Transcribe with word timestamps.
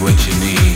what 0.00 0.26
you 0.26 0.40
need. 0.40 0.69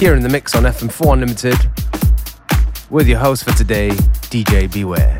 Here 0.00 0.14
in 0.14 0.22
the 0.22 0.28
mix 0.30 0.54
on 0.56 0.62
FM4 0.62 1.12
Unlimited 1.12 1.58
with 2.88 3.06
your 3.06 3.18
host 3.18 3.44
for 3.44 3.52
today, 3.52 3.90
DJ 4.30 4.72
Beware. 4.72 5.19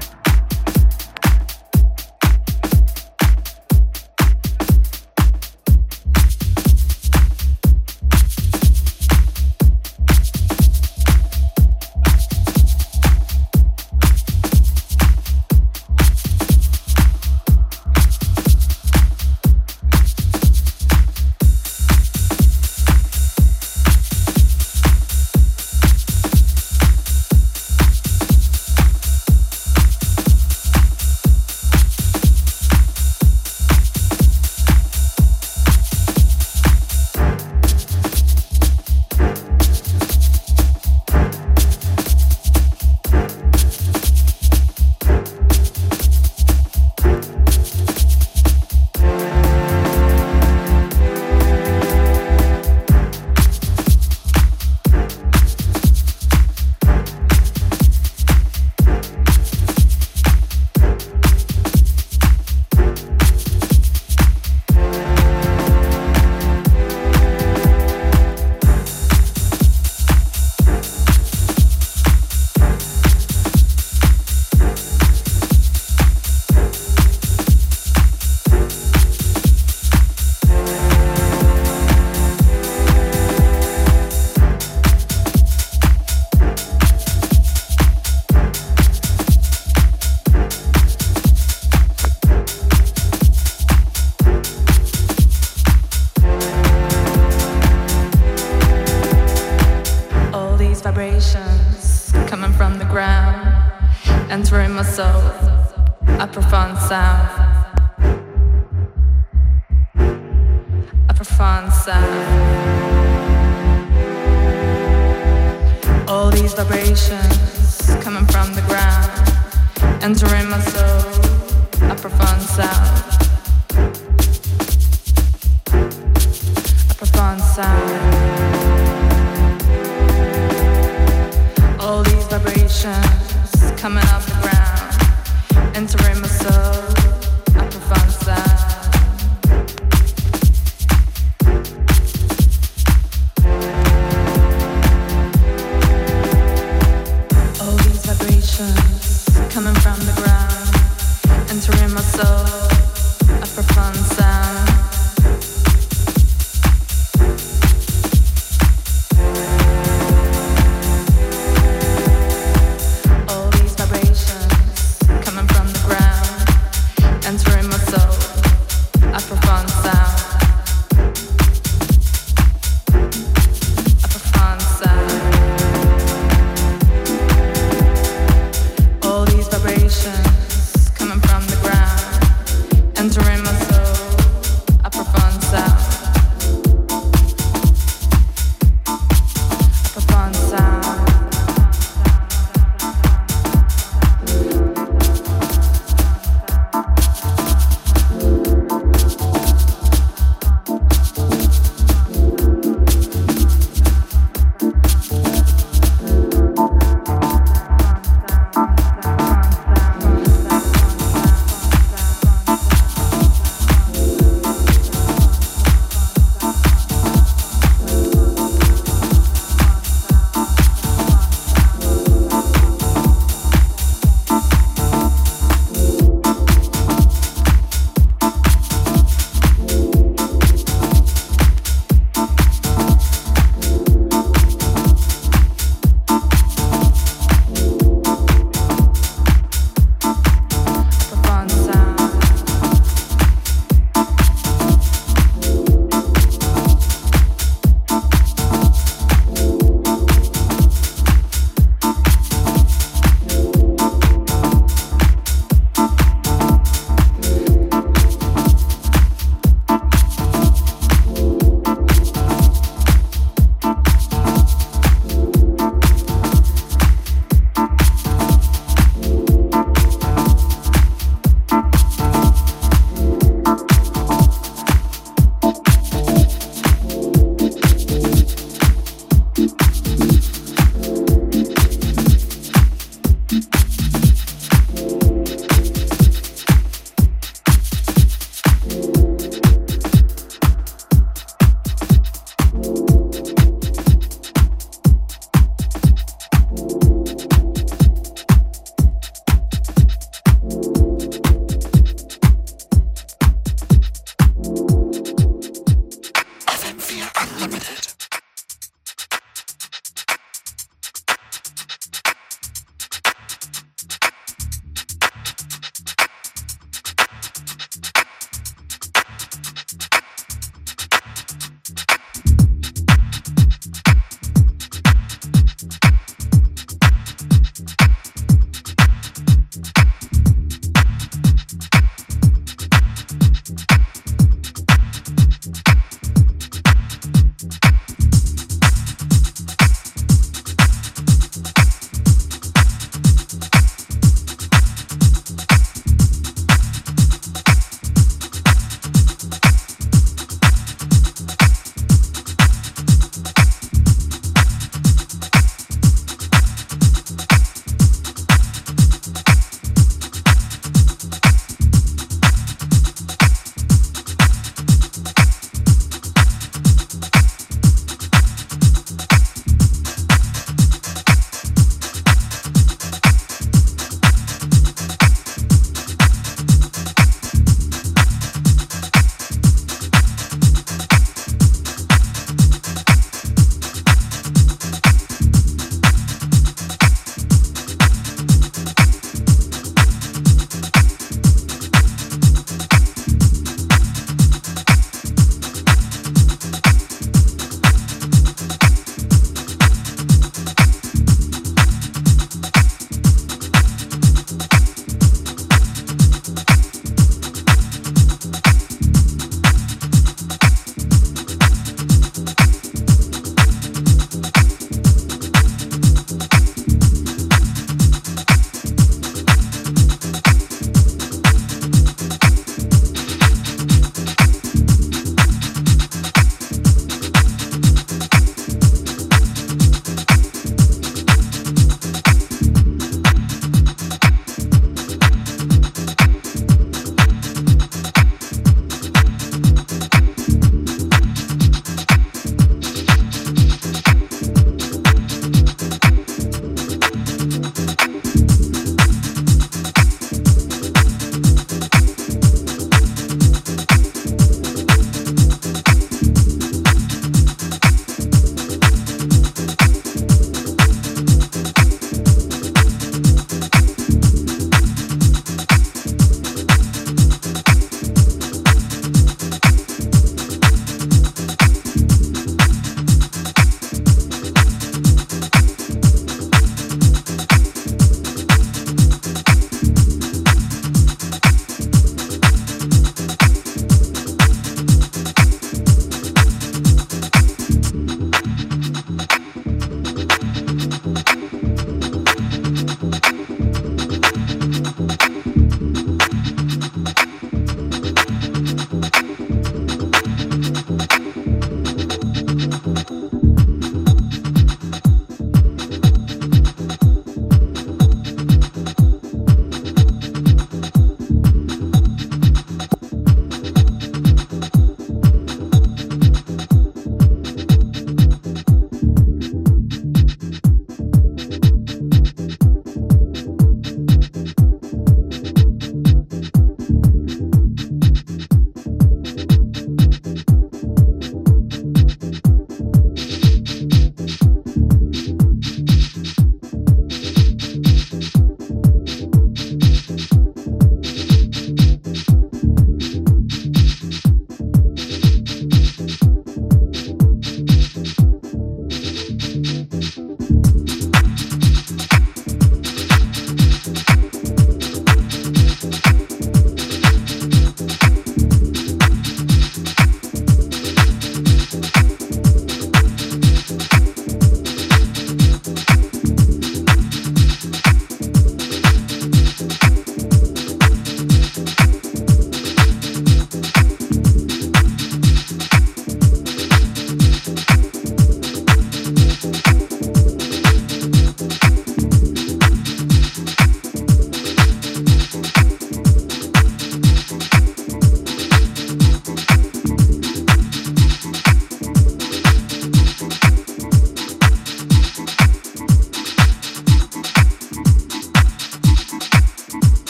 coming 149.49 149.75
from 149.77 149.99
the 150.01 150.13
ground, 150.21 151.51
entering 151.51 151.95
my 151.95 152.01
soul. 152.03 152.60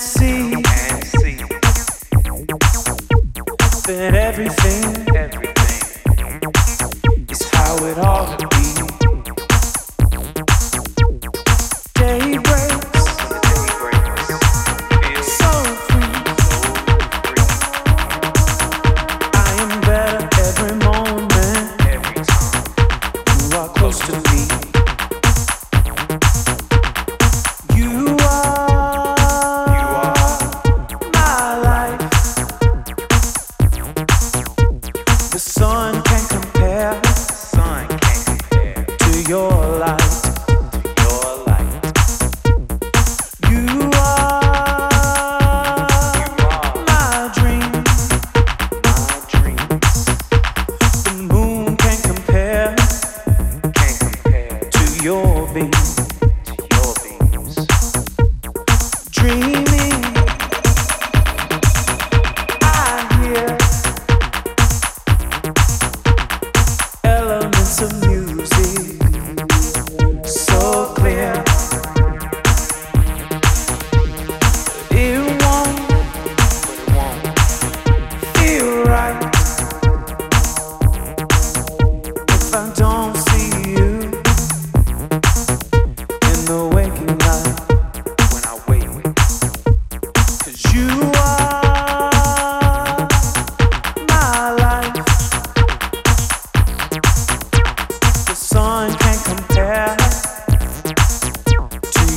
see 0.00 0.54
that 3.86 4.14
everything 4.14 5.09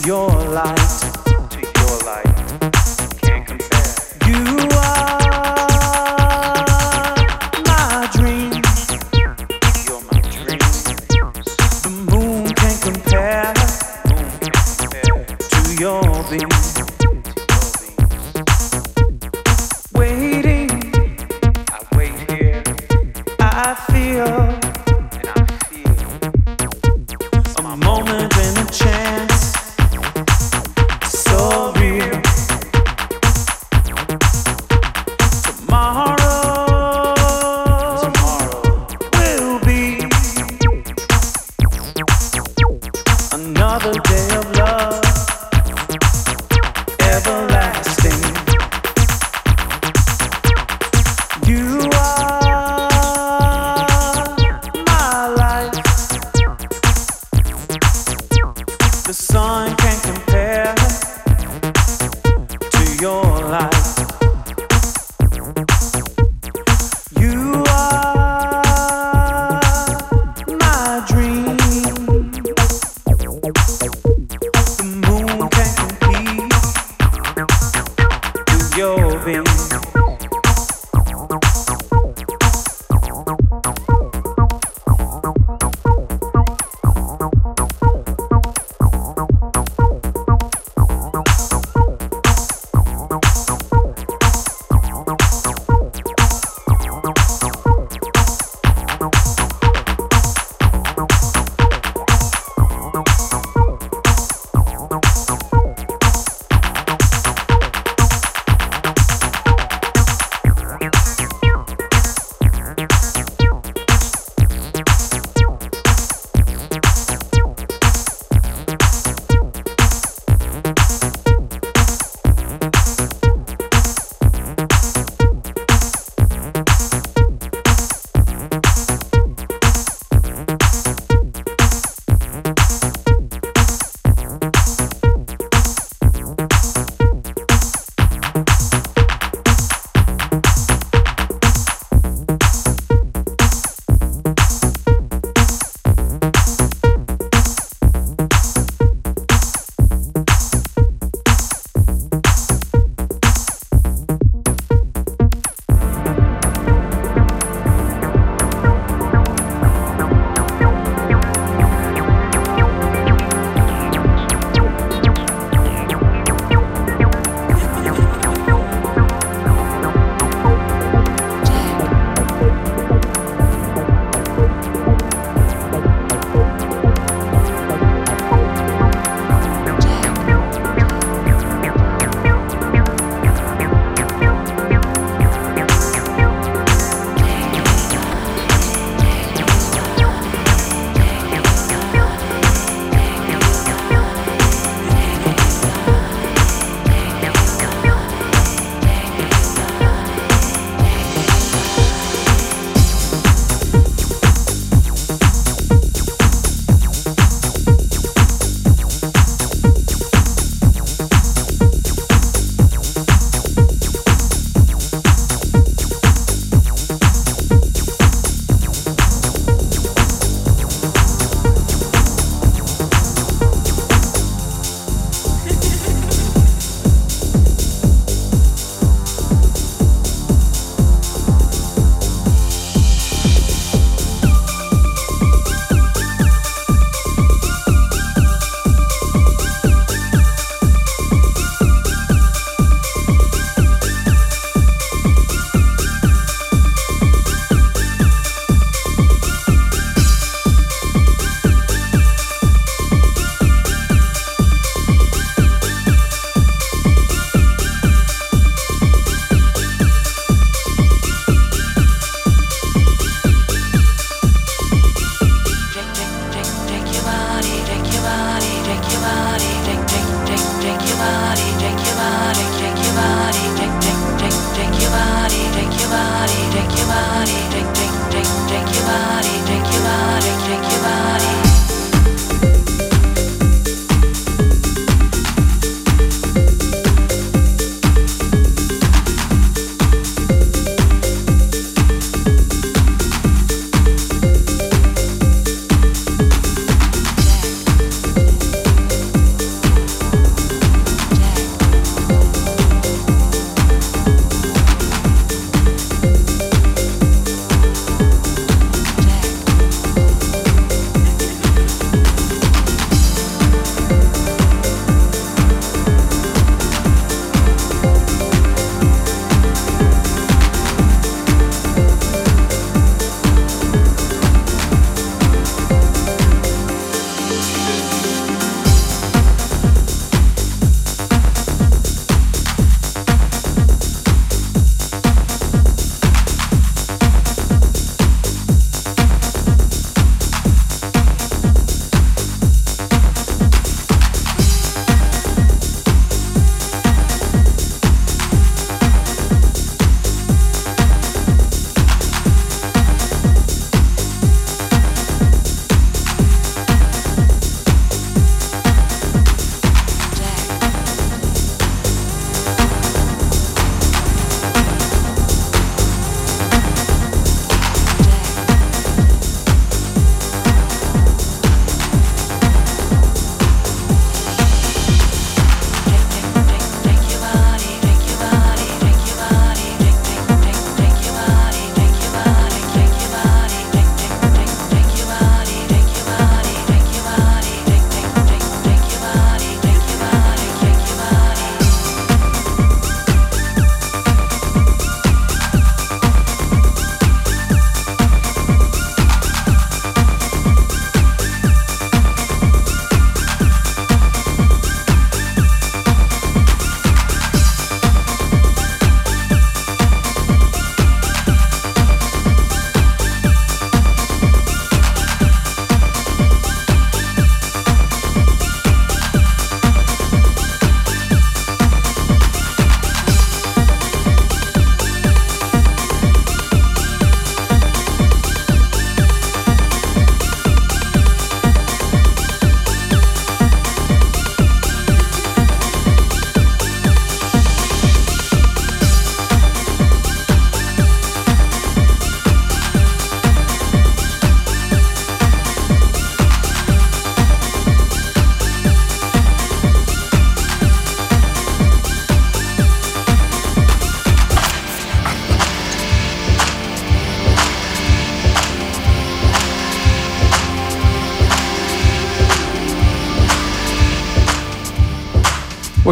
your 0.05 0.49
light. 0.49 1.12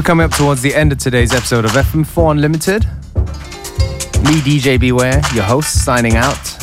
We're 0.01 0.05
coming 0.05 0.25
up 0.25 0.31
towards 0.31 0.63
the 0.63 0.73
end 0.73 0.91
of 0.91 0.97
today's 0.97 1.31
episode 1.31 1.63
of 1.63 1.73
FM4 1.73 2.31
Unlimited. 2.31 2.85
Me, 4.23 4.41
DJ 4.41 4.79
Beware, 4.79 5.21
your 5.31 5.43
host, 5.43 5.85
signing 5.85 6.15
out. 6.15 6.61